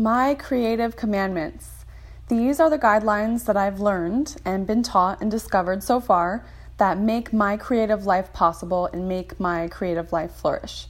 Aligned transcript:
My 0.00 0.34
creative 0.34 0.96
commandments. 0.96 1.84
These 2.28 2.58
are 2.58 2.70
the 2.70 2.78
guidelines 2.78 3.44
that 3.44 3.58
I've 3.58 3.80
learned 3.80 4.40
and 4.46 4.66
been 4.66 4.82
taught 4.82 5.20
and 5.20 5.30
discovered 5.30 5.82
so 5.82 6.00
far 6.00 6.42
that 6.78 6.96
make 6.96 7.34
my 7.34 7.58
creative 7.58 8.06
life 8.06 8.32
possible 8.32 8.86
and 8.94 9.06
make 9.06 9.38
my 9.38 9.68
creative 9.68 10.10
life 10.10 10.30
flourish. 10.32 10.86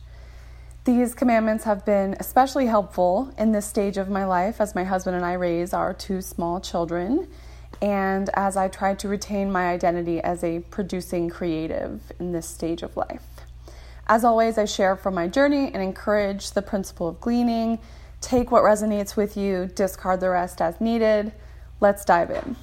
These 0.85 1.15
commandments 1.15 1.65
have 1.65 1.85
been 1.85 2.15
especially 2.21 2.67
helpful 2.67 3.35
in 3.37 3.51
this 3.51 3.67
stage 3.67 3.97
of 3.97 4.09
my 4.09 4.25
life 4.25 4.61
as 4.61 4.77
my 4.77 4.85
husband 4.85 5.17
and 5.17 5.25
I 5.25 5.33
raise 5.33 5.73
our 5.73 5.93
two 5.93 6.23
small 6.23 6.61
children 6.61 7.27
and 7.83 8.31
as 8.35 8.57
I 8.57 8.69
try 8.69 8.95
to 8.95 9.09
retain 9.09 9.51
my 9.51 9.71
identity 9.71 10.21
as 10.21 10.45
a 10.45 10.61
producing 10.61 11.29
creative 11.29 12.13
in 12.21 12.31
this 12.31 12.49
stage 12.49 12.85
of 12.85 12.97
life. 12.97 13.27
As 14.07 14.25
always, 14.25 14.57
I 14.57 14.67
share 14.67 14.95
from 14.95 15.15
my 15.15 15.27
journey 15.27 15.73
and 15.75 15.83
encourage 15.83 16.53
the 16.53 16.63
principle 16.63 17.09
of 17.09 17.21
gleaning. 17.21 17.81
Take 18.21 18.51
what 18.51 18.63
resonates 18.63 19.17
with 19.17 19.37
you, 19.37 19.71
discard 19.75 20.21
the 20.21 20.31
rest 20.31 20.61
as 20.61 20.81
needed. 20.81 21.33
Let's 21.81 22.05
dive 22.05 22.31
in. 22.31 22.57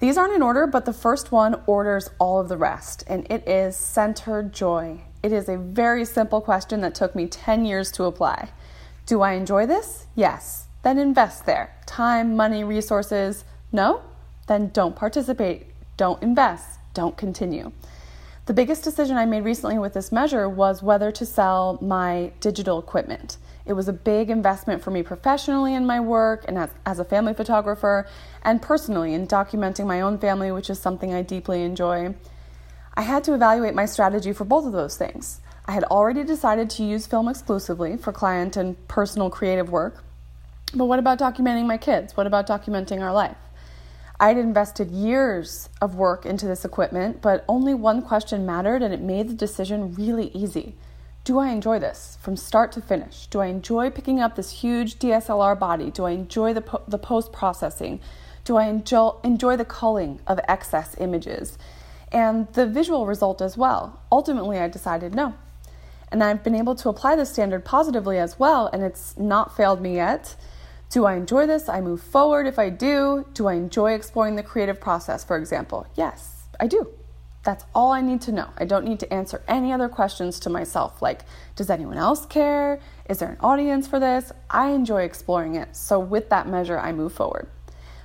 These 0.00 0.16
aren't 0.16 0.34
in 0.34 0.42
order, 0.42 0.66
but 0.66 0.84
the 0.84 0.92
first 0.92 1.32
one 1.32 1.60
orders 1.66 2.10
all 2.18 2.38
of 2.38 2.48
the 2.48 2.56
rest, 2.56 3.02
and 3.08 3.26
it 3.30 3.48
is 3.48 3.76
centered 3.76 4.52
joy. 4.52 5.00
It 5.22 5.32
is 5.32 5.48
a 5.48 5.56
very 5.56 6.04
simple 6.04 6.40
question 6.40 6.80
that 6.82 6.94
took 6.94 7.16
me 7.16 7.26
10 7.26 7.64
years 7.64 7.90
to 7.92 8.04
apply. 8.04 8.50
Do 9.06 9.22
I 9.22 9.32
enjoy 9.32 9.66
this? 9.66 10.06
Yes. 10.14 10.66
Then 10.82 10.98
invest 10.98 11.46
there. 11.46 11.74
Time, 11.86 12.36
money, 12.36 12.62
resources. 12.62 13.44
No? 13.72 14.02
Then 14.46 14.68
don't 14.68 14.94
participate. 14.94 15.66
Don't 15.96 16.22
invest. 16.22 16.78
Don't 16.94 17.16
continue. 17.16 17.72
The 18.46 18.54
biggest 18.54 18.84
decision 18.84 19.16
I 19.16 19.26
made 19.26 19.44
recently 19.44 19.78
with 19.78 19.94
this 19.94 20.12
measure 20.12 20.48
was 20.48 20.82
whether 20.82 21.10
to 21.10 21.26
sell 21.26 21.78
my 21.82 22.32
digital 22.40 22.78
equipment. 22.78 23.36
It 23.68 23.74
was 23.74 23.86
a 23.86 23.92
big 23.92 24.30
investment 24.30 24.82
for 24.82 24.90
me 24.90 25.02
professionally 25.02 25.74
in 25.74 25.84
my 25.84 26.00
work 26.00 26.46
and 26.48 26.56
as, 26.56 26.70
as 26.86 26.98
a 26.98 27.04
family 27.04 27.34
photographer, 27.34 28.08
and 28.42 28.62
personally 28.62 29.12
in 29.12 29.26
documenting 29.26 29.86
my 29.86 30.00
own 30.00 30.18
family, 30.18 30.50
which 30.50 30.70
is 30.70 30.80
something 30.80 31.12
I 31.12 31.20
deeply 31.20 31.62
enjoy. 31.62 32.14
I 32.94 33.02
had 33.02 33.24
to 33.24 33.34
evaluate 33.34 33.74
my 33.74 33.84
strategy 33.84 34.32
for 34.32 34.46
both 34.46 34.64
of 34.64 34.72
those 34.72 34.96
things. 34.96 35.40
I 35.66 35.72
had 35.72 35.84
already 35.84 36.24
decided 36.24 36.70
to 36.70 36.82
use 36.82 37.06
film 37.06 37.28
exclusively 37.28 37.98
for 37.98 38.10
client 38.10 38.56
and 38.56 38.88
personal 38.88 39.28
creative 39.28 39.68
work. 39.68 40.02
But 40.74 40.86
what 40.86 40.98
about 40.98 41.18
documenting 41.18 41.66
my 41.66 41.76
kids? 41.76 42.16
What 42.16 42.26
about 42.26 42.46
documenting 42.46 43.02
our 43.02 43.12
life? 43.12 43.36
I'd 44.18 44.38
invested 44.38 44.90
years 44.90 45.68
of 45.82 45.94
work 45.94 46.24
into 46.24 46.46
this 46.46 46.64
equipment, 46.64 47.20
but 47.20 47.44
only 47.46 47.74
one 47.74 48.00
question 48.00 48.46
mattered 48.46 48.82
and 48.82 48.94
it 48.94 49.02
made 49.02 49.28
the 49.28 49.34
decision 49.34 49.92
really 49.92 50.28
easy. 50.28 50.74
Do 51.28 51.38
I 51.38 51.50
enjoy 51.50 51.78
this 51.78 52.16
from 52.22 52.38
start 52.38 52.72
to 52.72 52.80
finish? 52.80 53.26
Do 53.26 53.40
I 53.40 53.48
enjoy 53.48 53.90
picking 53.90 54.18
up 54.18 54.34
this 54.34 54.62
huge 54.62 54.98
DSLR 54.98 55.58
body? 55.58 55.90
Do 55.90 56.06
I 56.06 56.12
enjoy 56.12 56.54
the, 56.54 56.62
po- 56.62 56.82
the 56.88 56.96
post 56.96 57.32
processing? 57.32 58.00
Do 58.46 58.56
I 58.56 58.64
enjoy, 58.68 59.10
enjoy 59.22 59.58
the 59.58 59.66
culling 59.66 60.20
of 60.26 60.40
excess 60.48 60.96
images? 60.98 61.58
And 62.10 62.50
the 62.54 62.66
visual 62.66 63.04
result 63.04 63.42
as 63.42 63.58
well. 63.58 64.00
Ultimately, 64.10 64.56
I 64.56 64.68
decided 64.68 65.14
no. 65.14 65.34
And 66.10 66.24
I've 66.24 66.42
been 66.42 66.54
able 66.54 66.74
to 66.76 66.88
apply 66.88 67.16
this 67.16 67.30
standard 67.30 67.62
positively 67.62 68.16
as 68.16 68.38
well, 68.38 68.70
and 68.72 68.82
it's 68.82 69.14
not 69.18 69.54
failed 69.54 69.82
me 69.82 69.96
yet. 69.96 70.34
Do 70.88 71.04
I 71.04 71.16
enjoy 71.16 71.46
this? 71.46 71.68
I 71.68 71.82
move 71.82 72.00
forward 72.00 72.46
if 72.46 72.58
I 72.58 72.70
do. 72.70 73.26
Do 73.34 73.48
I 73.48 73.52
enjoy 73.52 73.92
exploring 73.92 74.36
the 74.36 74.42
creative 74.42 74.80
process, 74.80 75.24
for 75.24 75.36
example? 75.36 75.86
Yes, 75.94 76.44
I 76.58 76.68
do. 76.68 76.97
That's 77.48 77.64
all 77.74 77.92
I 77.92 78.02
need 78.02 78.20
to 78.22 78.32
know. 78.32 78.50
I 78.58 78.66
don't 78.66 78.84
need 78.84 79.00
to 79.00 79.10
answer 79.10 79.40
any 79.48 79.72
other 79.72 79.88
questions 79.88 80.38
to 80.40 80.50
myself 80.50 81.00
like, 81.00 81.22
does 81.56 81.70
anyone 81.70 81.96
else 81.96 82.26
care? 82.26 82.78
Is 83.08 83.20
there 83.20 83.30
an 83.30 83.38
audience 83.40 83.88
for 83.88 83.98
this? 83.98 84.32
I 84.50 84.72
enjoy 84.72 85.04
exploring 85.04 85.54
it. 85.54 85.74
So, 85.74 85.98
with 85.98 86.28
that 86.28 86.46
measure, 86.46 86.78
I 86.78 86.92
move 86.92 87.14
forward. 87.14 87.48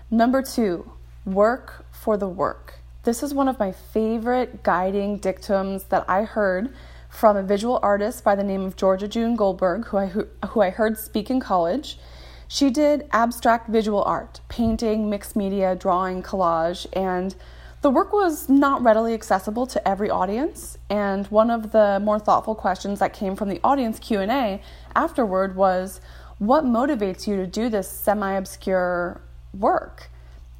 Number 0.10 0.42
two, 0.42 0.90
work 1.26 1.84
for 1.92 2.16
the 2.16 2.30
work. 2.30 2.76
This 3.04 3.22
is 3.22 3.34
one 3.34 3.50
of 3.50 3.60
my 3.60 3.74
favorite 3.74 4.64
guiding 4.64 5.18
dictums 5.18 5.84
that 5.90 6.06
I 6.10 6.24
heard 6.24 6.74
from 7.10 7.36
a 7.36 7.44
visual 7.44 7.82
artist 7.84 8.24
by 8.24 8.36
the 8.36 8.46
name 8.46 8.62
of 8.62 8.78
Georgia 8.78 9.10
June 9.10 9.36
Goldberg, 9.36 9.88
who 9.88 9.98
I, 9.98 10.06
who, 10.06 10.26
who 10.52 10.62
I 10.62 10.70
heard 10.70 10.98
speak 10.98 11.30
in 11.30 11.42
college. 11.42 12.00
She 12.48 12.70
did 12.70 13.10
abstract 13.12 13.68
visual 13.68 14.06
art, 14.06 14.40
painting, 14.48 15.10
mixed 15.10 15.36
media, 15.36 15.76
drawing, 15.76 16.24
collage, 16.24 16.88
and 16.94 17.36
the 17.84 17.90
work 17.90 18.14
was 18.14 18.48
not 18.48 18.82
readily 18.82 19.14
accessible 19.14 19.68
to 19.68 19.88
every 19.88 20.10
audience. 20.10 20.78
And 20.90 21.28
one 21.28 21.52
of 21.52 21.74
the 21.74 22.00
more 22.02 22.18
thoughtful 22.18 22.56
questions 22.56 23.00
that 23.00 23.12
came 23.12 23.36
from 23.36 23.50
the 23.50 23.60
audience 23.62 24.00
Q&A 24.00 24.62
afterward 24.96 25.58
was 25.58 26.00
what 26.40 26.64
motivates 26.64 27.28
you 27.28 27.36
to 27.36 27.46
do 27.46 27.68
this 27.68 27.90
semi-obscure 27.90 29.20
work? 29.54 30.10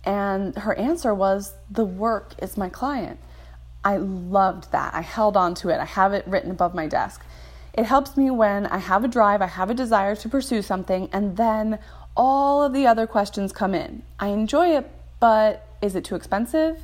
And 0.04 0.54
her 0.58 0.76
answer 0.76 1.16
was 1.16 1.54
the 1.72 1.86
work 1.86 2.34
is 2.40 2.58
my 2.58 2.68
client. 2.68 3.22
I 3.86 3.96
loved 3.96 4.74
that. 4.74 4.94
I 4.94 5.02
held 5.02 5.38
on 5.38 5.56
to 5.56 5.70
it. 5.70 5.80
I 5.80 5.86
have 5.86 6.12
it 6.12 6.28
written 6.28 6.52
above 6.52 6.76
my 6.76 6.88
desk. 6.88 7.26
It 7.74 7.86
helps 7.86 8.18
me 8.18 8.32
when 8.32 8.66
I 8.66 8.80
have 8.80 9.06
a 9.06 9.08
drive, 9.08 9.42
I 9.42 9.48
have 9.48 9.70
a 9.70 9.74
desire 9.74 10.16
to 10.18 10.28
pursue 10.28 10.62
something, 10.62 11.08
and 11.14 11.38
then 11.38 11.80
all 12.18 12.62
of 12.62 12.74
the 12.74 12.86
other 12.86 13.08
questions 13.08 13.54
come 13.54 13.74
in. 13.74 14.04
I 14.20 14.28
enjoy 14.28 14.76
it, 14.76 14.92
but 15.22 15.66
is 15.82 15.96
it 15.96 16.04
too 16.04 16.16
expensive? 16.16 16.84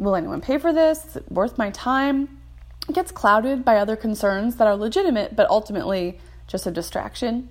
Will 0.00 0.16
anyone 0.16 0.40
pay 0.40 0.56
for 0.56 0.72
this? 0.72 1.04
Is 1.04 1.16
it 1.16 1.30
worth 1.30 1.58
my 1.58 1.68
time? 1.70 2.40
It 2.88 2.94
gets 2.94 3.12
clouded 3.12 3.66
by 3.66 3.76
other 3.76 3.96
concerns 3.96 4.56
that 4.56 4.66
are 4.66 4.74
legitimate, 4.74 5.36
but 5.36 5.48
ultimately 5.50 6.18
just 6.46 6.66
a 6.66 6.70
distraction. 6.70 7.50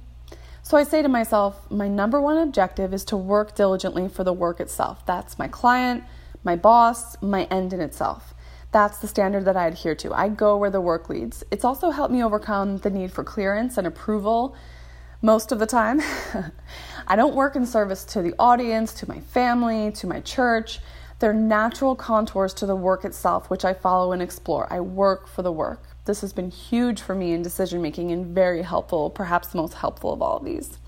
So 0.63 0.75
I 0.75 0.83
say 0.83 1.03
to 1.03 1.07
myself, 1.07 1.69
my 1.69 1.87
number 1.87 2.19
one 2.19 2.39
objective 2.39 2.91
is 2.91 3.05
to 3.05 3.17
work 3.17 3.53
diligently 3.53 4.07
for 4.07 4.23
the 4.23 4.33
work 4.33 4.59
itself. 4.59 5.05
That's 5.05 5.37
my 5.37 5.47
client, 5.47 6.03
my 6.43 6.55
boss, 6.55 7.21
my 7.21 7.43
end 7.45 7.71
in 7.71 7.81
itself. 7.81 8.33
That's 8.71 8.97
the 8.97 9.07
standard 9.07 9.45
that 9.45 9.55
I 9.55 9.67
adhere 9.67 9.93
to. 9.95 10.11
I 10.11 10.27
go 10.27 10.57
where 10.57 10.71
the 10.71 10.81
work 10.81 11.07
leads. 11.07 11.43
It's 11.51 11.63
also 11.63 11.91
helped 11.91 12.11
me 12.11 12.23
overcome 12.23 12.79
the 12.79 12.89
need 12.89 13.11
for 13.11 13.23
clearance 13.23 13.77
and 13.77 13.85
approval 13.85 14.55
most 15.21 15.51
of 15.51 15.59
the 15.59 15.67
time. 15.67 16.01
I 17.07 17.15
don't 17.15 17.35
work 17.35 17.55
in 17.55 17.67
service 17.67 18.05
to 18.05 18.23
the 18.23 18.33
audience, 18.39 18.91
to 18.95 19.07
my 19.07 19.19
family, 19.19 19.91
to 19.91 20.07
my 20.07 20.19
church. 20.21 20.79
They're 21.19 21.33
natural 21.33 21.95
contours 21.95 22.53
to 22.55 22.65
the 22.65 22.77
work 22.77 23.03
itself, 23.03 23.49
which 23.49 23.65
I 23.65 23.73
follow 23.73 24.13
and 24.13 24.21
explore. 24.21 24.71
I 24.71 24.79
work 24.79 25.27
for 25.27 25.41
the 25.41 25.51
work. 25.51 25.83
This 26.05 26.21
has 26.21 26.31
been 26.31 26.49
huge 26.49 27.01
for 27.01 27.13
me 27.13 27.33
in 27.33 27.41
decision 27.41 27.81
making 27.81 28.11
and 28.11 28.33
very 28.33 28.61
helpful, 28.61 29.09
perhaps 29.09 29.49
the 29.49 29.57
most 29.57 29.73
helpful 29.73 30.13
of 30.13 30.21
all 30.21 30.37
of 30.37 30.45
these. 30.45 30.79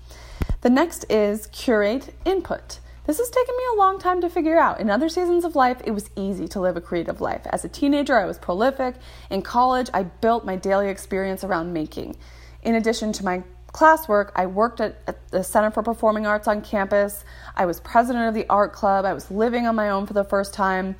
The 0.62 0.70
next 0.70 1.04
is 1.10 1.48
curate 1.48 2.14
input. 2.24 2.80
This 3.04 3.18
has 3.18 3.28
taken 3.28 3.54
me 3.56 3.62
a 3.74 3.78
long 3.78 3.98
time 3.98 4.20
to 4.20 4.30
figure 4.30 4.58
out. 4.58 4.80
In 4.80 4.88
other 4.88 5.08
seasons 5.08 5.44
of 5.44 5.54
life, 5.54 5.82
it 5.84 5.90
was 5.90 6.08
easy 6.16 6.48
to 6.48 6.60
live 6.60 6.76
a 6.76 6.80
creative 6.80 7.20
life. 7.20 7.42
As 7.46 7.64
a 7.64 7.68
teenager, 7.68 8.16
I 8.16 8.24
was 8.24 8.38
prolific. 8.38 8.94
In 9.28 9.42
college, 9.42 9.90
I 9.92 10.04
built 10.04 10.46
my 10.46 10.56
daily 10.56 10.88
experience 10.88 11.44
around 11.44 11.72
making. 11.72 12.16
In 12.62 12.76
addition 12.76 13.12
to 13.14 13.24
my 13.24 13.42
classwork, 13.72 14.30
I 14.36 14.46
worked 14.46 14.80
at, 14.80 15.00
at, 15.06 15.30
the 15.30 15.42
Center 15.42 15.70
for 15.70 15.82
Performing 15.82 16.26
Arts 16.26 16.46
on 16.46 16.60
campus. 16.60 17.24
I 17.56 17.66
was 17.66 17.80
president 17.80 18.28
of 18.28 18.34
the 18.34 18.46
art 18.48 18.72
club. 18.72 19.04
I 19.04 19.12
was 19.12 19.30
living 19.30 19.66
on 19.66 19.74
my 19.74 19.88
own 19.88 20.06
for 20.06 20.12
the 20.12 20.24
first 20.24 20.52
time. 20.52 20.96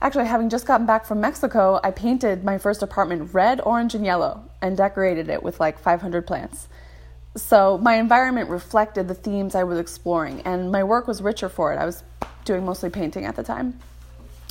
Actually, 0.00 0.26
having 0.26 0.48
just 0.48 0.66
gotten 0.66 0.84
back 0.84 1.06
from 1.06 1.20
Mexico, 1.20 1.78
I 1.84 1.92
painted 1.92 2.42
my 2.42 2.58
first 2.58 2.82
apartment 2.82 3.32
red, 3.32 3.60
orange, 3.60 3.94
and 3.94 4.04
yellow 4.04 4.42
and 4.60 4.76
decorated 4.76 5.28
it 5.28 5.44
with 5.44 5.60
like 5.60 5.78
500 5.78 6.26
plants. 6.26 6.66
So 7.36 7.78
my 7.78 7.94
environment 7.94 8.50
reflected 8.50 9.06
the 9.06 9.14
themes 9.14 9.54
I 9.54 9.62
was 9.64 9.78
exploring, 9.78 10.42
and 10.42 10.72
my 10.72 10.82
work 10.82 11.06
was 11.06 11.22
richer 11.22 11.48
for 11.48 11.72
it. 11.72 11.76
I 11.76 11.86
was 11.86 12.02
doing 12.44 12.64
mostly 12.64 12.90
painting 12.90 13.24
at 13.24 13.36
the 13.36 13.42
time. 13.44 13.78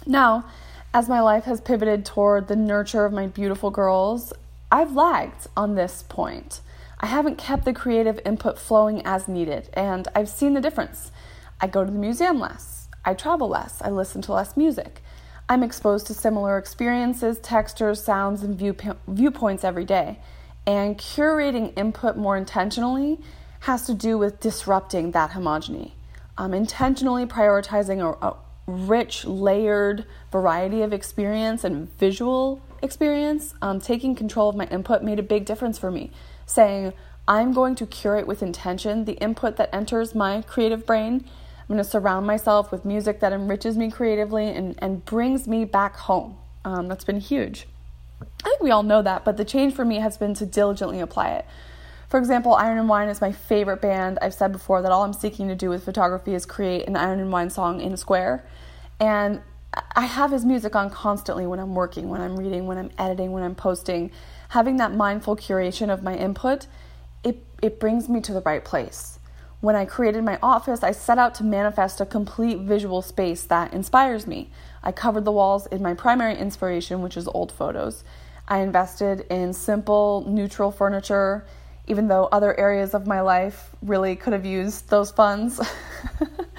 Now, 0.08 0.46
as 0.94 1.08
my 1.08 1.20
life 1.20 1.44
has 1.44 1.62
pivoted 1.62 2.06
toward 2.06 2.48
the 2.48 2.56
nurture 2.56 3.06
of 3.06 3.14
my 3.14 3.28
beautiful 3.28 3.72
girls, 3.72 4.34
I've 4.72 4.96
lagged 4.96 5.48
on 5.56 5.76
this 5.76 6.04
point. 6.08 6.62
I 7.04 7.08
haven't 7.08 7.40
kept 7.40 7.66
the 7.66 7.74
creative 7.74 8.20
input 8.26 8.60
flowing 8.60 9.02
as 9.04 9.28
needed, 9.28 9.70
and 9.74 10.08
I've 10.14 10.30
seen 10.30 10.54
the 10.54 10.62
difference. 10.62 11.12
I 11.60 11.66
go 11.66 11.84
to 11.84 11.92
the 11.92 11.98
museum 11.98 12.40
less, 12.40 12.90
I 13.04 13.16
travel 13.16 13.48
less, 13.50 13.82
I 13.82 13.90
listen 13.90 14.22
to 14.24 14.34
less 14.34 14.56
music. 14.56 15.02
I'm 15.50 15.64
exposed 15.64 16.06
to 16.08 16.14
similar 16.14 16.60
experiences, 16.60 17.40
textures, 17.40 18.04
sounds, 18.04 18.44
and 18.44 18.56
view- 18.56 18.76
viewpoints 19.08 19.64
every 19.64 19.84
day. 19.84 20.20
And 20.68 20.96
curating 20.96 21.76
input 21.76 22.18
more 22.18 22.38
intentionally 22.38 23.20
has 23.62 23.88
to 23.88 23.96
do 23.96 24.20
with 24.20 24.40
disrupting 24.40 25.12
that 25.12 25.32
homogeny. 25.32 25.94
Um, 26.38 26.54
intentionally 26.54 27.26
prioritizing 27.26 28.00
a, 28.00 28.28
a 28.28 28.36
rich, 28.68 29.26
layered 29.26 30.06
variety 30.32 30.84
of 30.84 30.94
experience 30.94 31.64
and 31.64 31.90
visual 31.98 32.62
experience, 32.84 33.56
um, 33.62 33.80
taking 33.80 34.16
control 34.16 34.50
of 34.50 34.56
my 34.56 34.66
input 34.68 35.04
made 35.04 35.18
a 35.18 35.24
big 35.24 35.46
difference 35.46 35.80
for 35.80 35.92
me. 35.92 36.12
Saying, 36.52 36.92
I'm 37.30 37.54
going 37.54 37.76
to 37.76 37.86
curate 37.86 38.28
with 38.28 38.44
intention 38.44 39.06
the 39.06 39.14
input 39.14 39.56
that 39.56 39.74
enters 39.74 40.14
my 40.14 40.42
creative 40.42 40.86
brain. 40.86 41.24
I'm 41.24 41.68
going 41.68 41.78
to 41.78 41.84
surround 41.86 42.28
myself 42.28 42.74
with 42.74 42.84
music 42.84 43.22
that 43.22 43.32
enriches 43.32 43.78
me 43.78 43.90
creatively 43.90 44.50
and, 44.50 44.76
and 44.80 45.06
brings 45.06 45.48
me 45.48 45.64
back 45.64 45.96
home. 45.96 46.36
Um, 46.66 46.90
that's 46.90 47.06
been 47.06 47.22
huge. 47.22 47.68
I 48.44 48.50
think 48.50 48.62
we 48.62 48.70
all 48.70 48.84
know 48.84 49.02
that, 49.02 49.24
but 49.24 49.38
the 49.38 49.46
change 49.46 49.74
for 49.74 49.86
me 49.86 50.00
has 50.00 50.18
been 50.18 50.34
to 50.34 50.46
diligently 50.46 51.00
apply 51.00 51.30
it. 51.36 51.46
For 52.10 52.18
example, 52.18 52.54
Iron 52.56 52.78
and 52.78 52.90
Wine 52.90 53.08
is 53.08 53.22
my 53.22 53.32
favorite 53.32 53.82
band. 53.82 54.20
I've 54.22 54.34
said 54.34 54.52
before 54.52 54.82
that 54.82 54.92
all 54.92 55.04
I'm 55.04 55.14
seeking 55.14 55.48
to 55.48 55.56
do 55.56 55.70
with 55.70 55.86
photography 55.86 56.34
is 56.34 56.46
create 56.46 56.86
an 56.86 56.98
Iron 56.98 57.22
and 57.22 57.32
Wine 57.32 57.50
song 57.50 57.80
in 57.80 57.94
a 57.94 57.98
square. 57.98 58.46
And 59.00 59.40
I 59.96 60.02
have 60.02 60.32
his 60.32 60.44
music 60.44 60.76
on 60.76 60.90
constantly 60.90 61.48
when 61.48 61.60
I'm 61.60 61.74
working, 61.74 62.10
when 62.10 62.20
I'm 62.20 62.36
reading, 62.36 62.68
when 62.68 62.78
I'm 62.78 62.92
editing, 62.98 63.32
when 63.32 63.44
I'm 63.44 63.56
posting. 63.56 64.12
Having 64.52 64.76
that 64.78 64.94
mindful 64.94 65.38
curation 65.38 65.90
of 65.90 66.04
my 66.04 66.14
input, 66.14 66.68
it, 67.24 67.42
it 67.62 67.80
brings 67.80 68.10
me 68.10 68.20
to 68.20 68.34
the 68.34 68.42
right 68.42 68.66
place. 68.66 69.18
When 69.62 69.78
I 69.78 69.86
created 69.86 70.26
my 70.26 70.40
office, 70.44 70.84
I 70.84 70.92
set 70.92 71.18
out 71.18 71.34
to 71.36 71.46
manifest 71.46 72.02
a 72.02 72.06
complete 72.06 72.58
visual 72.60 73.02
space 73.02 73.46
that 73.46 73.74
inspires 73.74 74.28
me. 74.28 74.50
I 74.84 74.92
covered 74.92 75.24
the 75.24 75.32
walls 75.32 75.68
in 75.68 75.82
my 75.82 75.94
primary 75.94 76.38
inspiration, 76.38 77.02
which 77.02 77.16
is 77.16 77.30
old 77.30 77.50
photos. 77.50 78.04
I 78.46 78.58
invested 78.58 79.26
in 79.30 79.54
simple, 79.54 80.26
neutral 80.28 80.70
furniture, 80.70 81.46
even 81.88 82.10
though 82.10 82.26
other 82.26 82.54
areas 82.60 82.94
of 82.94 83.08
my 83.08 83.22
life 83.22 83.70
really 83.82 84.18
could 84.18 84.34
have 84.34 84.46
used 84.46 84.90
those 84.90 85.12
funds. 85.12 85.62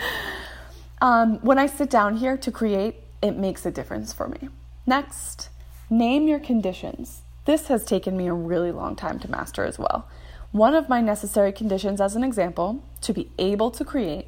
um, 1.02 1.40
when 1.40 1.58
I 1.58 1.66
sit 1.66 1.90
down 1.90 2.16
here 2.16 2.38
to 2.38 2.50
create, 2.50 2.94
it 3.20 3.36
makes 3.36 3.66
a 3.66 3.70
difference 3.70 4.14
for 4.14 4.28
me. 4.28 4.48
Next, 4.86 5.50
name 5.90 6.26
your 6.26 6.40
conditions. 6.40 7.20
This 7.44 7.66
has 7.68 7.84
taken 7.84 8.16
me 8.16 8.28
a 8.28 8.34
really 8.34 8.70
long 8.70 8.94
time 8.94 9.18
to 9.20 9.30
master 9.30 9.64
as 9.64 9.78
well. 9.78 10.08
One 10.52 10.74
of 10.74 10.88
my 10.88 11.00
necessary 11.00 11.52
conditions, 11.52 12.00
as 12.00 12.14
an 12.14 12.22
example, 12.22 12.84
to 13.00 13.12
be 13.12 13.30
able 13.38 13.70
to 13.72 13.84
create 13.84 14.26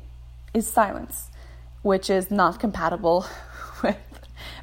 is 0.52 0.66
silence, 0.66 1.30
which 1.82 2.08
is 2.08 2.30
not 2.30 2.58
compatible 2.58 3.26
with 3.82 3.96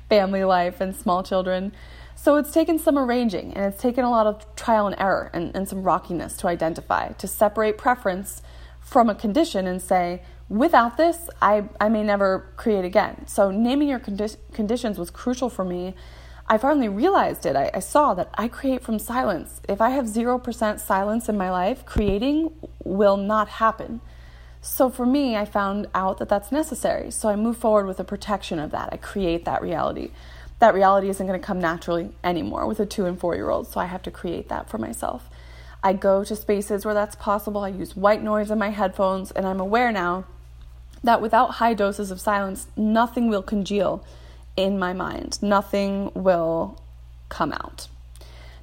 family 0.10 0.44
life 0.44 0.82
and 0.82 0.96
small 0.96 1.24
children. 1.24 1.72
So 2.16 2.36
it's 2.36 2.52
taken 2.52 2.78
some 2.78 3.00
arranging 3.00 3.54
and 3.54 3.74
it's 3.74 3.82
taken 3.82 4.04
a 4.04 4.10
lot 4.10 4.28
of 4.28 4.46
trial 4.56 4.88
and 4.88 4.96
error 5.00 5.30
and, 5.34 5.56
and 5.56 5.68
some 5.68 5.84
rockiness 5.84 6.36
to 6.38 6.48
identify, 6.48 7.14
to 7.14 7.28
separate 7.28 7.78
preference 7.78 8.42
from 8.80 9.10
a 9.10 9.16
condition 9.16 9.66
and 9.68 9.82
say, 9.82 10.22
without 10.50 10.98
this, 10.98 11.30
I, 11.42 11.70
I 11.80 11.90
may 11.90 12.04
never 12.04 12.52
create 12.58 12.84
again. 12.84 13.26
So, 13.28 13.52
naming 13.52 13.88
your 13.88 14.00
condi- 14.00 14.38
conditions 14.52 15.00
was 15.00 15.10
crucial 15.10 15.50
for 15.50 15.64
me. 15.64 15.96
I 16.52 16.58
finally 16.58 16.90
realized 16.90 17.46
it. 17.46 17.56
I, 17.56 17.72
I, 17.74 17.80
saw 17.80 18.14
that 18.14 18.30
I 18.34 18.50
create 18.50 18.84
from 18.84 19.00
silence. 19.00 19.62
If 19.70 19.80
I 19.80 19.92
have 19.92 20.04
0% 20.04 20.82
silence 20.82 21.30
in 21.30 21.38
my 21.38 21.50
life, 21.50 21.86
creating 21.86 22.52
will 22.84 23.16
not 23.16 23.48
happen. 23.48 24.02
So, 24.60 24.90
for 24.90 25.06
me, 25.06 25.38
I 25.38 25.46
found 25.46 25.88
out 25.96 26.18
that 26.18 26.28
that's 26.28 26.52
necessary. 26.52 27.10
So, 27.10 27.30
I 27.30 27.38
move 27.38 27.56
forward 27.56 27.86
with 27.88 28.02
a 28.02 28.04
protection 28.04 28.60
of 28.60 28.72
that. 28.72 28.90
I 28.92 28.98
create 28.98 29.46
that 29.46 29.62
reality. 29.62 30.12
That 30.60 30.74
reality 30.74 31.08
isn't 31.08 31.26
going 31.26 31.40
to 31.40 31.46
come 31.46 31.62
naturally 31.62 32.10
anymore 32.22 32.68
with 32.68 32.82
a 32.82 32.86
two 32.86 33.06
and 33.06 33.18
four 33.18 33.34
year 33.34 33.50
old. 33.50 33.68
So, 33.68 33.80
I 33.80 33.86
have 33.86 34.02
to 34.02 34.12
create 34.12 34.50
that 34.50 34.70
for 34.70 34.78
myself. 34.78 35.30
I 35.82 35.94
go 35.94 36.26
to 36.26 36.36
spaces 36.36 36.84
where 36.84 36.94
that's 36.94 37.16
possible. 37.16 37.64
I 37.64 37.70
use 37.70 37.96
white 37.96 38.22
noise 38.22 38.52
in 38.52 38.60
my 38.60 38.72
headphones, 38.72 39.32
and 39.32 39.48
I'm 39.48 39.62
aware 39.62 39.94
now 39.94 40.26
that 41.02 41.22
without 41.22 41.52
high 41.52 41.76
doses 41.76 42.12
of 42.12 42.20
silence, 42.20 42.68
nothing 42.76 43.30
will 43.30 43.42
congeal 43.42 44.04
in 44.56 44.78
my 44.78 44.94
mind, 44.94 45.42
nothing 45.42 46.12
will 46.14 46.82
come 47.30 47.52
out. 47.54 47.88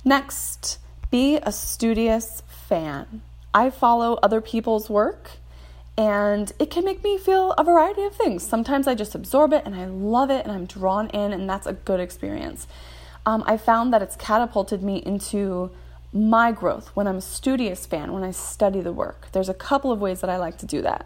Next, 0.04 0.78
be 1.10 1.36
a 1.36 1.52
studious 1.52 2.42
fan. 2.48 3.22
I 3.54 3.70
follow 3.70 4.18
other 4.22 4.40
people's 4.40 4.90
work 4.90 5.30
and 5.98 6.52
it 6.60 6.70
can 6.70 6.84
make 6.84 7.02
me 7.02 7.18
feel 7.18 7.52
a 7.52 7.64
variety 7.64 8.04
of 8.04 8.14
things. 8.14 8.46
Sometimes 8.46 8.86
I 8.86 8.94
just 8.94 9.16
absorb 9.16 9.52
it 9.52 9.64
and 9.66 9.74
I 9.74 9.86
love 9.86 10.30
it 10.30 10.44
and 10.44 10.52
I'm 10.52 10.64
drawn 10.64 11.10
in, 11.10 11.32
and 11.32 11.50
that's 11.50 11.66
a 11.66 11.72
good 11.72 11.98
experience. 11.98 12.68
Um, 13.26 13.42
I 13.46 13.56
found 13.56 13.92
that 13.92 14.00
it's 14.00 14.14
catapulted 14.14 14.80
me 14.80 14.98
into 14.98 15.72
my 16.12 16.52
growth 16.52 16.90
when 16.94 17.08
I'm 17.08 17.16
a 17.16 17.20
studious 17.20 17.84
fan, 17.84 18.12
when 18.12 18.22
I 18.22 18.30
study 18.30 18.80
the 18.80 18.92
work. 18.92 19.26
There's 19.32 19.48
a 19.48 19.54
couple 19.54 19.90
of 19.90 20.00
ways 20.00 20.20
that 20.20 20.30
I 20.30 20.36
like 20.36 20.56
to 20.58 20.66
do 20.66 20.82
that. 20.82 21.04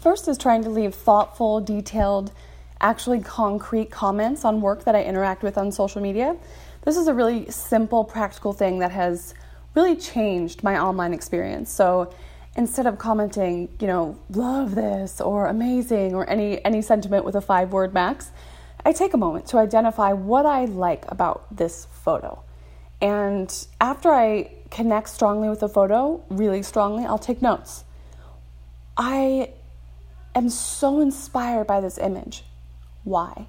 First 0.00 0.26
is 0.26 0.38
trying 0.38 0.64
to 0.64 0.70
leave 0.70 0.94
thoughtful, 0.94 1.60
detailed, 1.60 2.32
actually 2.80 3.20
concrete 3.20 3.90
comments 3.90 4.44
on 4.44 4.60
work 4.60 4.84
that 4.84 4.94
I 4.94 5.02
interact 5.02 5.42
with 5.42 5.56
on 5.58 5.72
social 5.72 6.00
media. 6.02 6.36
This 6.84 6.96
is 6.96 7.08
a 7.08 7.14
really 7.14 7.50
simple, 7.50 8.04
practical 8.04 8.52
thing 8.52 8.78
that 8.80 8.92
has 8.92 9.34
really 9.74 9.96
changed 9.96 10.62
my 10.62 10.78
online 10.78 11.12
experience. 11.12 11.70
So 11.70 12.12
instead 12.56 12.86
of 12.86 12.98
commenting, 12.98 13.68
you 13.80 13.86
know, 13.86 14.18
love 14.30 14.74
this 14.74 15.20
or 15.20 15.46
amazing 15.46 16.14
or 16.14 16.28
any 16.28 16.64
any 16.64 16.82
sentiment 16.82 17.24
with 17.24 17.34
a 17.34 17.40
five 17.40 17.72
word 17.72 17.92
max, 17.92 18.30
I 18.84 18.92
take 18.92 19.14
a 19.14 19.18
moment 19.18 19.46
to 19.48 19.58
identify 19.58 20.12
what 20.12 20.46
I 20.46 20.64
like 20.64 21.04
about 21.08 21.54
this 21.54 21.86
photo. 21.90 22.42
And 23.00 23.52
after 23.80 24.10
I 24.10 24.50
connect 24.70 25.08
strongly 25.10 25.48
with 25.48 25.60
the 25.60 25.68
photo, 25.68 26.24
really 26.30 26.62
strongly, 26.62 27.04
I'll 27.04 27.18
take 27.18 27.42
notes. 27.42 27.84
I 28.96 29.50
am 30.34 30.48
so 30.48 31.00
inspired 31.00 31.66
by 31.66 31.80
this 31.80 31.98
image. 31.98 32.44
Why? 33.06 33.46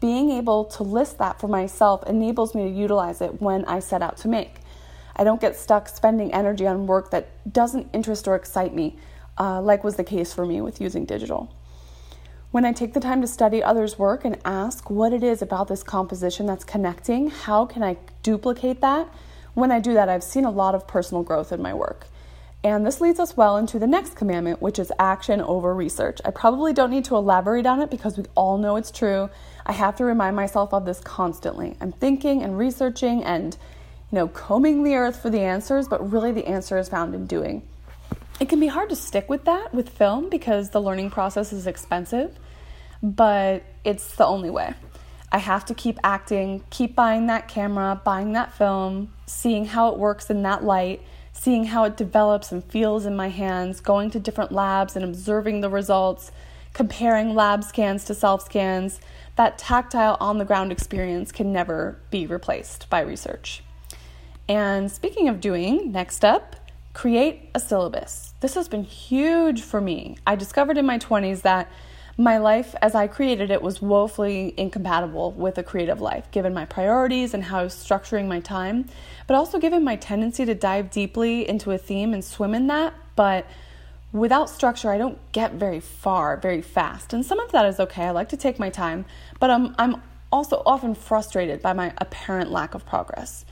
Being 0.00 0.30
able 0.30 0.66
to 0.66 0.84
list 0.84 1.18
that 1.18 1.40
for 1.40 1.48
myself 1.48 2.04
enables 2.06 2.54
me 2.54 2.62
to 2.62 2.70
utilize 2.70 3.20
it 3.20 3.42
when 3.42 3.64
I 3.64 3.80
set 3.80 4.02
out 4.02 4.16
to 4.18 4.28
make. 4.28 4.58
I 5.16 5.24
don't 5.24 5.40
get 5.40 5.56
stuck 5.56 5.88
spending 5.88 6.32
energy 6.32 6.64
on 6.64 6.86
work 6.86 7.10
that 7.10 7.52
doesn't 7.52 7.88
interest 7.92 8.28
or 8.28 8.36
excite 8.36 8.72
me, 8.72 8.96
uh, 9.36 9.60
like 9.60 9.82
was 9.82 9.96
the 9.96 10.04
case 10.04 10.32
for 10.32 10.46
me 10.46 10.60
with 10.60 10.80
using 10.80 11.04
digital. 11.06 11.52
When 12.52 12.64
I 12.64 12.72
take 12.72 12.94
the 12.94 13.00
time 13.00 13.20
to 13.20 13.26
study 13.26 13.64
others' 13.64 13.98
work 13.98 14.24
and 14.24 14.38
ask 14.44 14.88
what 14.88 15.12
it 15.12 15.24
is 15.24 15.42
about 15.42 15.66
this 15.66 15.82
composition 15.82 16.46
that's 16.46 16.62
connecting, 16.62 17.30
how 17.30 17.66
can 17.66 17.82
I 17.82 17.96
duplicate 18.22 18.80
that? 18.80 19.08
When 19.54 19.72
I 19.72 19.80
do 19.80 19.92
that, 19.94 20.08
I've 20.08 20.22
seen 20.22 20.44
a 20.44 20.52
lot 20.52 20.76
of 20.76 20.86
personal 20.86 21.24
growth 21.24 21.50
in 21.50 21.60
my 21.60 21.74
work. 21.74 22.06
And 22.64 22.86
this 22.86 22.98
leads 23.02 23.20
us 23.20 23.36
well 23.36 23.58
into 23.58 23.78
the 23.78 23.86
next 23.86 24.16
commandment, 24.16 24.62
which 24.62 24.78
is 24.78 24.90
action 24.98 25.42
over 25.42 25.74
research. 25.74 26.18
I 26.24 26.30
probably 26.30 26.72
don't 26.72 26.90
need 26.90 27.04
to 27.04 27.16
elaborate 27.16 27.66
on 27.66 27.82
it 27.82 27.90
because 27.90 28.16
we 28.16 28.24
all 28.34 28.56
know 28.56 28.76
it's 28.76 28.90
true. 28.90 29.28
I 29.66 29.72
have 29.72 29.96
to 29.96 30.04
remind 30.06 30.34
myself 30.34 30.72
of 30.72 30.86
this 30.86 30.98
constantly. 31.00 31.76
I'm 31.82 31.92
thinking 31.92 32.42
and 32.42 32.56
researching 32.56 33.22
and, 33.22 33.54
you 34.10 34.16
know, 34.16 34.28
combing 34.28 34.82
the 34.82 34.94
earth 34.94 35.20
for 35.20 35.28
the 35.28 35.40
answers, 35.40 35.88
but 35.88 36.10
really 36.10 36.32
the 36.32 36.46
answer 36.46 36.78
is 36.78 36.88
found 36.88 37.14
in 37.14 37.26
doing. 37.26 37.68
It 38.40 38.48
can 38.48 38.60
be 38.60 38.66
hard 38.68 38.88
to 38.88 38.96
stick 38.96 39.28
with 39.28 39.44
that 39.44 39.74
with 39.74 39.90
film 39.90 40.30
because 40.30 40.70
the 40.70 40.80
learning 40.80 41.10
process 41.10 41.52
is 41.52 41.66
expensive, 41.66 42.34
but 43.02 43.62
it's 43.84 44.16
the 44.16 44.24
only 44.24 44.48
way. 44.48 44.72
I 45.30 45.38
have 45.38 45.66
to 45.66 45.74
keep 45.74 45.98
acting, 46.02 46.64
keep 46.70 46.96
buying 46.96 47.26
that 47.26 47.46
camera, 47.46 48.00
buying 48.02 48.32
that 48.32 48.54
film, 48.54 49.12
seeing 49.26 49.66
how 49.66 49.90
it 49.90 49.98
works 49.98 50.30
in 50.30 50.42
that 50.44 50.64
light 50.64 51.02
seeing 51.34 51.64
how 51.64 51.84
it 51.84 51.96
develops 51.96 52.52
and 52.52 52.64
feels 52.64 53.04
in 53.04 53.14
my 53.14 53.28
hands, 53.28 53.80
going 53.80 54.10
to 54.10 54.18
different 54.18 54.52
labs 54.52 54.96
and 54.96 55.04
observing 55.04 55.60
the 55.60 55.68
results, 55.68 56.32
comparing 56.72 57.34
lab 57.34 57.62
scans 57.62 58.04
to 58.04 58.14
self 58.14 58.46
scans, 58.46 59.00
that 59.36 59.58
tactile 59.58 60.16
on 60.20 60.38
the 60.38 60.44
ground 60.44 60.72
experience 60.72 61.32
can 61.32 61.52
never 61.52 61.98
be 62.10 62.26
replaced 62.26 62.88
by 62.88 63.00
research. 63.00 63.62
And 64.48 64.90
speaking 64.90 65.28
of 65.28 65.40
doing, 65.40 65.90
next 65.90 66.24
up, 66.24 66.56
create 66.92 67.50
a 67.54 67.60
syllabus. 67.60 68.34
This 68.40 68.54
has 68.54 68.68
been 68.68 68.84
huge 68.84 69.60
for 69.60 69.80
me. 69.80 70.16
I 70.26 70.36
discovered 70.36 70.78
in 70.78 70.86
my 70.86 70.98
20s 70.98 71.42
that 71.42 71.70
my 72.16 72.38
life 72.38 72.74
as 72.80 72.94
I 72.94 73.06
created 73.06 73.50
it 73.50 73.60
was 73.60 73.82
woefully 73.82 74.54
incompatible 74.56 75.32
with 75.32 75.58
a 75.58 75.62
creative 75.62 76.00
life, 76.00 76.30
given 76.30 76.54
my 76.54 76.64
priorities 76.64 77.34
and 77.34 77.44
how 77.44 77.60
I 77.60 77.64
was 77.64 77.74
structuring 77.74 78.28
my 78.28 78.40
time, 78.40 78.88
but 79.26 79.34
also 79.34 79.58
given 79.58 79.82
my 79.82 79.96
tendency 79.96 80.44
to 80.44 80.54
dive 80.54 80.90
deeply 80.90 81.48
into 81.48 81.72
a 81.72 81.78
theme 81.78 82.14
and 82.14 82.24
swim 82.24 82.54
in 82.54 82.68
that. 82.68 82.94
But 83.16 83.46
without 84.12 84.48
structure, 84.48 84.90
I 84.90 84.98
don't 84.98 85.18
get 85.32 85.54
very 85.54 85.80
far 85.80 86.36
very 86.36 86.62
fast. 86.62 87.12
And 87.12 87.26
some 87.26 87.40
of 87.40 87.50
that 87.52 87.66
is 87.66 87.80
okay. 87.80 88.04
I 88.04 88.10
like 88.10 88.28
to 88.28 88.36
take 88.36 88.58
my 88.60 88.70
time, 88.70 89.06
but 89.40 89.50
I'm, 89.50 89.74
I'm 89.76 90.00
also 90.30 90.62
often 90.64 90.94
frustrated 90.94 91.62
by 91.62 91.72
my 91.72 91.92
apparent 91.98 92.50
lack 92.50 92.74
of 92.74 92.86
progress. 92.86 93.44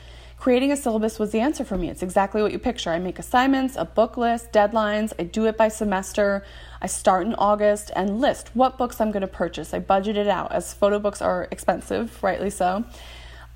Creating 0.42 0.72
a 0.72 0.76
syllabus 0.76 1.20
was 1.20 1.30
the 1.30 1.38
answer 1.38 1.64
for 1.64 1.78
me. 1.78 1.88
It's 1.88 2.02
exactly 2.02 2.42
what 2.42 2.50
you 2.50 2.58
picture. 2.58 2.90
I 2.90 2.98
make 2.98 3.20
assignments, 3.20 3.76
a 3.76 3.84
book 3.84 4.16
list, 4.16 4.50
deadlines, 4.50 5.12
I 5.16 5.22
do 5.22 5.46
it 5.46 5.56
by 5.56 5.68
semester. 5.68 6.44
I 6.80 6.88
start 6.88 7.28
in 7.28 7.34
August 7.34 7.92
and 7.94 8.20
list 8.20 8.50
what 8.52 8.76
books 8.76 9.00
I'm 9.00 9.12
going 9.12 9.20
to 9.20 9.28
purchase. 9.28 9.72
I 9.72 9.78
budget 9.78 10.16
it 10.16 10.26
out 10.26 10.50
as 10.50 10.74
photo 10.74 10.98
books 10.98 11.22
are 11.22 11.46
expensive, 11.52 12.20
rightly 12.24 12.50
so. 12.50 12.84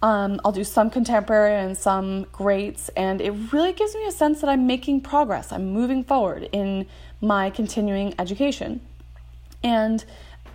Um, 0.00 0.40
I'll 0.45 0.52
do 0.52 0.62
some 0.62 0.88
contemporary 0.88 1.57
and 1.57 1.76
some 1.76 2.23
greats, 2.31 2.88
and 2.90 3.21
it 3.21 3.33
really 3.52 3.73
gives 3.73 3.93
me 3.97 4.07
a 4.07 4.12
sense 4.12 4.40
that 4.43 4.49
I'm 4.49 4.69
making 4.69 5.00
progress. 5.00 5.50
I'm 5.50 5.73
moving 5.73 6.05
forward 6.05 6.49
in 6.52 6.87
my 7.21 7.50
continuing 7.50 8.14
education. 8.16 8.81
And 9.61 10.05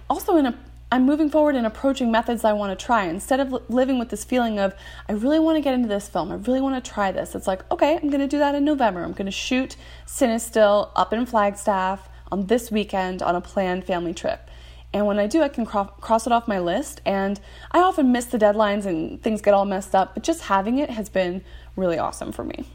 also 0.10 0.38
in 0.38 0.46
a 0.46 0.58
I'm 0.94 1.06
moving 1.06 1.30
forward 1.30 1.56
and 1.56 1.66
approaching 1.66 2.12
methods 2.12 2.44
I 2.44 2.52
want 2.52 2.78
to 2.78 2.86
try 2.86 3.06
instead 3.06 3.40
of 3.40 3.70
living 3.70 3.98
with 3.98 4.10
this 4.10 4.26
feeling 4.26 4.60
of, 4.60 4.74
I 5.08 5.14
really 5.14 5.40
want 5.40 5.56
to 5.56 5.62
get 5.62 5.74
into 5.74 5.88
this 5.88 6.10
film. 6.10 6.34
I 6.34 6.36
really 6.36 6.60
want 6.60 6.84
to 6.84 6.92
try 6.92 7.14
this. 7.14 7.34
It's 7.34 7.48
like, 7.48 7.70
okay, 7.72 7.96
I'm 7.96 8.10
going 8.10 8.20
to 8.20 8.28
do 8.28 8.40
that 8.40 8.56
in 8.56 8.66
November. 8.66 9.02
I'm 9.02 9.14
going 9.14 9.26
to 9.26 9.32
shoot 9.32 9.78
Cinestill 10.06 10.90
up 10.94 11.14
in 11.14 11.26
Flagstaff 11.26 12.10
on 12.30 12.48
this 12.48 12.72
weekend 12.72 13.22
on 13.22 13.36
a 13.36 13.42
planned 13.42 13.86
family 13.86 14.14
trip. 14.14 14.50
And 14.94 15.08
when 15.08 15.18
I 15.18 15.28
do, 15.28 15.42
I 15.42 15.48
can 15.48 15.66
cro- 15.66 15.86
cross 15.86 16.28
it 16.28 16.34
off 16.34 16.46
my 16.46 16.60
list. 16.60 17.00
And 17.06 17.40
I 17.72 17.80
often 17.80 18.12
miss 18.12 18.26
the 18.26 18.38
deadlines 18.38 18.86
and 18.86 19.24
things 19.24 19.42
get 19.42 19.54
all 19.54 19.64
messed 19.64 19.96
up, 19.96 20.14
but 20.14 20.24
just 20.24 20.42
having 20.42 20.78
it 20.78 20.90
has 20.90 21.08
been 21.08 21.42
really 21.78 21.98
awesome 21.98 22.34
for 22.34 22.44
me. 22.44 22.66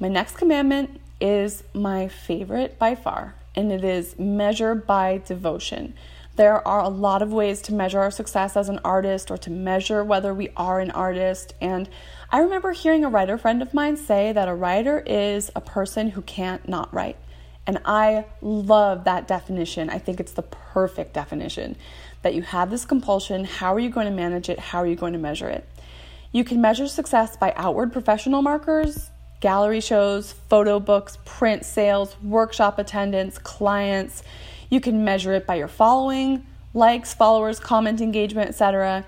My 0.00 0.08
next 0.08 0.36
commandment 0.36 1.00
is 1.20 1.62
my 1.72 2.08
favorite 2.08 2.80
by 2.80 2.96
far, 2.96 3.36
and 3.54 3.70
it 3.70 3.84
is 3.84 4.18
measure 4.18 4.74
by 4.74 5.22
devotion. 5.24 5.94
There 6.36 6.66
are 6.66 6.80
a 6.80 6.88
lot 6.88 7.20
of 7.20 7.32
ways 7.32 7.60
to 7.62 7.74
measure 7.74 8.00
our 8.00 8.10
success 8.10 8.56
as 8.56 8.70
an 8.70 8.80
artist 8.84 9.30
or 9.30 9.36
to 9.38 9.50
measure 9.50 10.02
whether 10.02 10.32
we 10.32 10.48
are 10.56 10.80
an 10.80 10.90
artist. 10.90 11.54
And 11.60 11.88
I 12.30 12.38
remember 12.40 12.72
hearing 12.72 13.04
a 13.04 13.10
writer 13.10 13.36
friend 13.36 13.60
of 13.60 13.74
mine 13.74 13.98
say 13.98 14.32
that 14.32 14.48
a 14.48 14.54
writer 14.54 15.02
is 15.04 15.50
a 15.54 15.60
person 15.60 16.10
who 16.10 16.22
can't 16.22 16.66
not 16.66 16.92
write. 16.94 17.16
And 17.66 17.78
I 17.84 18.24
love 18.40 19.04
that 19.04 19.28
definition. 19.28 19.90
I 19.90 19.98
think 19.98 20.20
it's 20.20 20.32
the 20.32 20.42
perfect 20.42 21.12
definition 21.12 21.76
that 22.22 22.34
you 22.34 22.42
have 22.42 22.70
this 22.70 22.84
compulsion. 22.84 23.44
How 23.44 23.74
are 23.74 23.78
you 23.78 23.90
going 23.90 24.06
to 24.06 24.12
manage 24.12 24.48
it? 24.48 24.58
How 24.58 24.78
are 24.78 24.86
you 24.86 24.96
going 24.96 25.12
to 25.12 25.18
measure 25.18 25.48
it? 25.48 25.68
You 26.32 26.44
can 26.44 26.62
measure 26.62 26.88
success 26.88 27.36
by 27.36 27.52
outward 27.56 27.92
professional 27.92 28.40
markers, 28.40 29.10
gallery 29.40 29.80
shows, 29.80 30.32
photo 30.32 30.80
books, 30.80 31.18
print 31.26 31.64
sales, 31.66 32.16
workshop 32.22 32.78
attendance, 32.78 33.36
clients. 33.38 34.22
You 34.72 34.80
can 34.80 35.04
measure 35.04 35.34
it 35.34 35.46
by 35.46 35.56
your 35.56 35.68
following, 35.68 36.46
likes, 36.72 37.12
followers, 37.12 37.60
comment 37.60 38.00
engagement, 38.00 38.48
etc. 38.48 39.04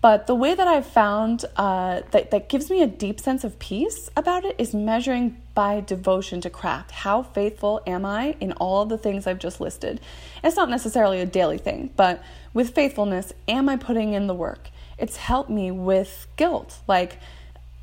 But 0.00 0.26
the 0.26 0.34
way 0.34 0.52
that 0.52 0.66
I've 0.66 0.84
found 0.84 1.44
uh, 1.54 2.00
that, 2.10 2.32
that 2.32 2.48
gives 2.48 2.70
me 2.70 2.82
a 2.82 2.88
deep 2.88 3.20
sense 3.20 3.44
of 3.44 3.56
peace 3.60 4.10
about 4.16 4.44
it 4.44 4.56
is 4.58 4.74
measuring 4.74 5.40
by 5.54 5.80
devotion 5.80 6.40
to 6.40 6.50
craft. 6.50 6.90
How 6.90 7.22
faithful 7.22 7.82
am 7.86 8.04
I 8.04 8.34
in 8.40 8.50
all 8.54 8.84
the 8.84 8.98
things 8.98 9.28
I've 9.28 9.38
just 9.38 9.60
listed? 9.60 10.00
It's 10.42 10.56
not 10.56 10.68
necessarily 10.68 11.20
a 11.20 11.26
daily 11.26 11.58
thing, 11.58 11.92
but 11.94 12.20
with 12.52 12.74
faithfulness, 12.74 13.32
am 13.46 13.68
I 13.68 13.76
putting 13.76 14.12
in 14.12 14.26
the 14.26 14.34
work? 14.34 14.70
It's 14.98 15.18
helped 15.18 15.50
me 15.50 15.70
with 15.70 16.26
guilt. 16.34 16.80
Like, 16.88 17.20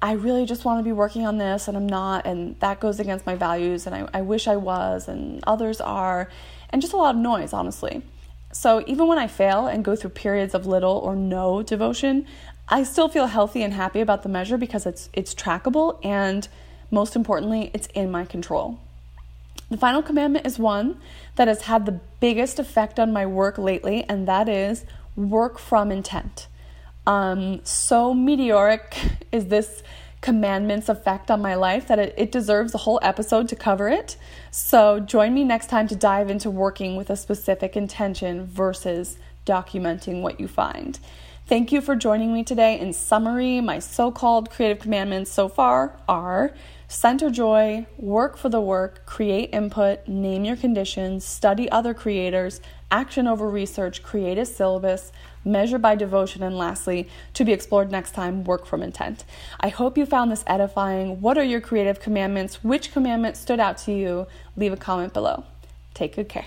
I 0.02 0.12
really 0.12 0.46
just 0.46 0.66
want 0.66 0.80
to 0.80 0.84
be 0.84 0.92
working 0.92 1.26
on 1.26 1.38
this 1.38 1.70
and 1.70 1.78
I'm 1.78 1.88
not, 1.88 2.26
and 2.26 2.60
that 2.60 2.82
goes 2.82 3.00
against 3.00 3.26
my 3.26 3.36
values, 3.36 3.88
and 3.88 3.96
I, 3.96 4.10
I 4.14 4.22
wish 4.22 4.50
I 4.50 4.58
was, 4.58 5.08
and 5.08 5.42
others 5.48 5.80
are 5.80 6.30
and 6.74 6.82
just 6.82 6.94
a 6.94 6.98
lot 6.98 7.16
of 7.16 7.22
noise, 7.22 7.54
honestly. 7.54 8.02
So 8.52 8.84
even 8.88 9.08
when 9.08 9.18
I 9.18 9.28
fail 9.28 9.68
and 9.68 9.86
go 9.86 9.96
through 9.96 10.10
periods 10.10 10.54
of 10.54 10.66
little 10.66 10.98
or 10.98 11.16
no 11.16 11.64
devotion, 11.64 12.28
I 12.68 12.84
still 12.84 13.08
feel 13.08 13.28
healthy 13.28 13.64
and 13.64 13.74
happy 13.74 14.02
about 14.02 14.24
the 14.24 14.30
measure 14.30 14.58
because 14.58 14.86
it's 14.86 15.10
it's 15.14 15.34
trackable 15.34 16.00
and 16.04 16.48
most 16.92 17.16
importantly, 17.16 17.72
it's 17.74 17.88
in 17.96 18.12
my 18.12 18.26
control. 18.26 18.80
The 19.72 19.78
final 19.78 20.04
commandment 20.04 20.46
is 20.46 20.60
one 20.60 21.00
that 21.36 21.48
has 21.48 21.64
had 21.64 21.88
the 21.88 22.00
biggest 22.20 22.60
effect 22.60 23.00
on 23.00 23.12
my 23.12 23.26
work 23.26 23.58
lately, 23.58 24.06
and 24.08 24.28
that 24.28 24.48
is 24.48 24.86
work 25.16 25.58
from 25.58 25.92
intent. 25.92 26.48
Um, 27.08 27.62
so 27.66 28.14
meteoric 28.14 28.96
is 29.32 29.48
this 29.48 29.82
commandments 30.24 30.90
effect 30.90 31.30
on 31.30 31.42
my 31.42 31.54
life 31.54 31.88
that 31.88 32.00
it, 32.00 32.16
it 32.18 32.32
deserves 32.32 32.74
a 32.74 32.80
whole 32.80 32.98
episode 33.04 33.48
to 33.50 33.56
cover 33.56 33.90
it. 33.90 34.16
So 34.50 35.00
join 35.00 35.34
me 35.34 35.44
next 35.44 35.70
time 35.70 35.88
to 35.90 35.96
dive 35.96 36.30
into 36.30 36.50
working 36.50 36.96
with 36.96 37.10
a 37.10 37.18
specific 37.18 37.76
intention 37.76 38.46
versus 38.46 39.18
documenting 39.46 40.22
what 40.22 40.40
you 40.40 40.48
find. 40.48 40.98
Thank 41.46 41.74
you 41.74 41.82
for 41.82 41.98
joining 41.98 42.34
me 42.34 42.46
today. 42.46 42.80
In 42.80 42.94
summary, 42.94 43.60
my 43.60 43.80
so 43.80 44.12
called 44.12 44.50
creative 44.50 44.80
commandments 44.80 45.30
so 45.30 45.50
far 45.50 46.00
are 46.08 46.54
center 46.88 47.30
joy, 47.30 47.86
work 47.98 48.38
for 48.38 48.48
the 48.48 48.62
work, 48.62 49.06
create 49.06 49.50
input, 49.52 50.08
name 50.08 50.46
your 50.46 50.56
conditions, 50.56 51.26
study 51.26 51.70
other 51.70 51.94
creators, 51.94 52.62
action 52.92 53.28
over 53.28 53.50
research, 53.50 54.02
create 54.02 54.38
a 54.38 54.46
syllabus, 54.46 55.12
measure 55.44 55.78
by 55.78 55.96
devotion, 55.96 56.44
and 56.44 56.58
lastly, 56.58 57.10
to 57.34 57.44
be 57.44 57.52
explored 57.52 57.92
next 57.92 58.12
time, 58.12 58.46
work 58.46 58.66
from 58.66 58.82
intent. 58.82 59.26
I 59.60 59.68
hope 59.68 59.98
you 59.98 60.06
found 60.06 60.32
this 60.32 60.46
edifying. 60.48 61.20
What 61.20 61.38
are 61.38 61.44
your 61.44 61.60
creative 61.60 62.00
commandments? 62.00 62.64
Which 62.64 62.94
commandment 62.94 63.36
stood 63.36 63.60
out 63.60 63.78
to 63.80 63.92
you? 63.92 64.28
Leave 64.56 64.72
a 64.72 64.78
comment 64.78 65.12
below. 65.12 65.44
Take 65.94 66.16
good 66.16 66.30
care. 66.30 66.46